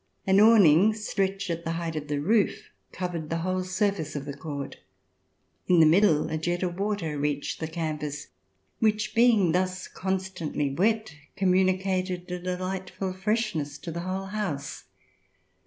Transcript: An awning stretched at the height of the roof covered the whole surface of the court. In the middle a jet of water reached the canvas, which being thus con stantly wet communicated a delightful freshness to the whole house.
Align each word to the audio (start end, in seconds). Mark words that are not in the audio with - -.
An 0.25 0.39
awning 0.39 0.95
stretched 0.95 1.51
at 1.51 1.63
the 1.63 1.73
height 1.73 1.95
of 1.95 2.07
the 2.07 2.19
roof 2.19 2.71
covered 2.91 3.29
the 3.29 3.37
whole 3.45 3.63
surface 3.63 4.15
of 4.15 4.25
the 4.25 4.33
court. 4.35 4.77
In 5.67 5.79
the 5.79 5.85
middle 5.85 6.27
a 6.31 6.39
jet 6.39 6.63
of 6.63 6.79
water 6.79 7.19
reached 7.19 7.59
the 7.59 7.67
canvas, 7.67 8.29
which 8.79 9.13
being 9.13 9.51
thus 9.51 9.87
con 9.87 10.17
stantly 10.17 10.75
wet 10.75 11.13
communicated 11.35 12.31
a 12.31 12.39
delightful 12.39 13.13
freshness 13.13 13.77
to 13.77 13.91
the 13.91 13.99
whole 13.99 14.25
house. 14.25 14.85